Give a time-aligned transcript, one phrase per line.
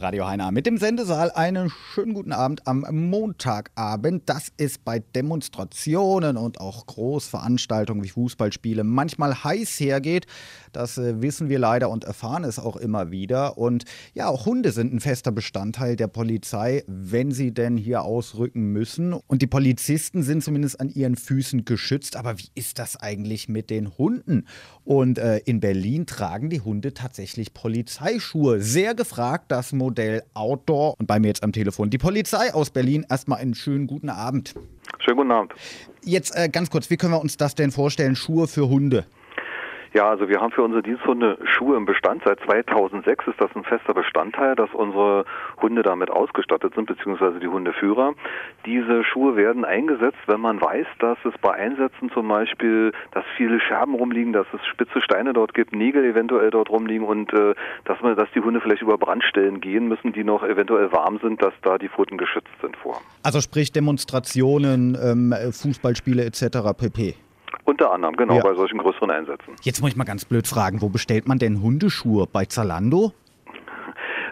[0.00, 1.30] Radio Heiner mit dem Sendesaal.
[1.30, 4.22] Einen schönen guten Abend am Montagabend.
[4.30, 10.26] Das ist bei Demonstrationen und auch Großveranstaltungen wie Fußballspiele manchmal heiß hergeht.
[10.72, 13.58] Das äh, wissen wir leider und erfahren es auch immer wieder.
[13.58, 13.84] Und
[14.14, 19.12] ja, auch Hunde sind ein fester Bestandteil der Polizei, wenn sie denn hier ausrücken müssen.
[19.12, 22.16] Und die Polizisten sind zumindest an ihren Füßen geschützt.
[22.16, 24.46] Aber wie ist das eigentlich mit den Hunden?
[24.82, 28.62] Und äh, in Berlin tragen die Hunde tatsächlich Polizeischuhe.
[28.62, 29.89] Sehr gefragt das Modell
[30.34, 30.94] Outdoor.
[30.98, 33.06] Und bei mir jetzt am Telefon die Polizei aus Berlin.
[33.08, 34.54] Erstmal einen schönen guten Abend.
[34.98, 35.52] Schönen guten Abend.
[36.02, 38.16] Jetzt äh, ganz kurz, wie können wir uns das denn vorstellen?
[38.16, 39.06] Schuhe für Hunde?
[39.92, 42.22] Ja, also wir haben für unsere Diensthunde Schuhe im Bestand.
[42.24, 45.24] Seit 2006 ist das ein fester Bestandteil, dass unsere
[45.60, 48.14] Hunde damit ausgestattet sind, beziehungsweise die Hundeführer.
[48.66, 53.58] Diese Schuhe werden eingesetzt, wenn man weiß, dass es bei Einsätzen zum Beispiel, dass viele
[53.60, 58.00] Scherben rumliegen, dass es spitze Steine dort gibt, Nägel eventuell dort rumliegen und äh, dass
[58.00, 61.54] man, dass die Hunde vielleicht über Brandstellen gehen müssen, die noch eventuell warm sind, dass
[61.62, 63.00] da die Pfoten geschützt sind vor.
[63.24, 66.58] Also sprich Demonstrationen, ähm, Fußballspiele etc.
[66.78, 67.14] pp.
[67.70, 68.42] Unter anderem, genau, ja.
[68.42, 69.54] bei solchen größeren Einsätzen.
[69.62, 72.26] Jetzt muss ich mal ganz blöd fragen, wo bestellt man denn Hundeschuhe?
[72.26, 73.12] Bei Zalando?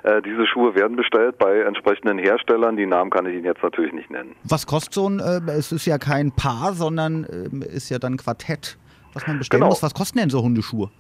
[0.02, 2.76] Äh, diese Schuhe werden bestellt bei entsprechenden Herstellern.
[2.76, 4.34] Die Namen kann ich Ihnen jetzt natürlich nicht nennen.
[4.42, 8.16] Was kostet so ein, äh, es ist ja kein Paar, sondern äh, ist ja dann
[8.16, 8.76] Quartett,
[9.14, 9.70] was man bestellen genau.
[9.70, 9.84] muss.
[9.84, 10.90] Was kosten denn so Hundeschuhe?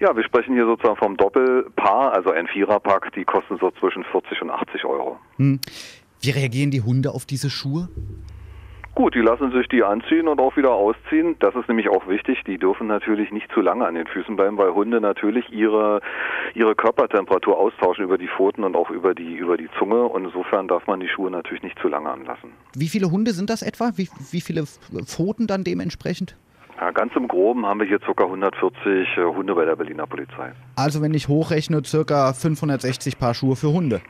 [0.00, 4.42] Ja, wir sprechen hier sozusagen vom Doppelpaar, also ein Viererpack, die kosten so zwischen 40
[4.42, 5.18] und 80 Euro.
[5.36, 5.60] Hm.
[6.20, 7.88] Wie reagieren die Hunde auf diese Schuhe?
[8.94, 11.36] Gut, die lassen sich die anziehen und auch wieder ausziehen.
[11.38, 12.42] Das ist nämlich auch wichtig.
[12.46, 16.00] Die dürfen natürlich nicht zu lange an den Füßen bleiben, weil Hunde natürlich ihre,
[16.54, 20.02] ihre Körpertemperatur austauschen über die Pfoten und auch über die, über die Zunge.
[20.02, 22.50] Und insofern darf man die Schuhe natürlich nicht zu lange anlassen.
[22.74, 23.92] Wie viele Hunde sind das etwa?
[23.94, 26.36] Wie, wie viele Pfoten dann dementsprechend?
[26.80, 28.24] Ja, ganz im Groben haben wir hier ca.
[28.24, 30.52] 140 äh, Hunde bei der Berliner Polizei.
[30.76, 32.32] Also wenn ich hochrechne, ca.
[32.32, 34.00] 560 Paar Schuhe für Hunde.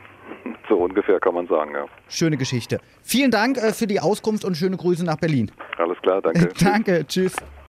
[0.71, 1.85] So ungefähr kann man sagen, ja.
[2.07, 2.79] Schöne Geschichte.
[3.03, 5.51] Vielen Dank äh, für die Auskunft und schöne Grüße nach Berlin.
[5.77, 6.47] Alles klar, danke.
[6.63, 7.35] danke, tschüss.